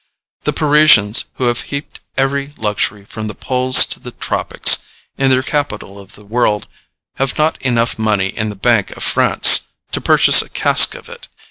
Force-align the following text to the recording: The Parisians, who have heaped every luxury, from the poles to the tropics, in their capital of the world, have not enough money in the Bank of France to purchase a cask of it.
The 0.45 0.51
Parisians, 0.53 1.25
who 1.35 1.43
have 1.43 1.61
heaped 1.69 1.99
every 2.17 2.53
luxury, 2.57 3.05
from 3.05 3.27
the 3.27 3.35
poles 3.35 3.85
to 3.85 3.99
the 3.99 4.09
tropics, 4.09 4.79
in 5.15 5.29
their 5.29 5.43
capital 5.43 5.99
of 5.99 6.15
the 6.15 6.25
world, 6.25 6.67
have 7.17 7.37
not 7.37 7.61
enough 7.61 7.99
money 7.99 8.29
in 8.29 8.49
the 8.49 8.55
Bank 8.55 8.89
of 8.97 9.03
France 9.03 9.67
to 9.91 10.01
purchase 10.01 10.41
a 10.41 10.49
cask 10.49 10.95
of 10.95 11.07
it. 11.07 11.27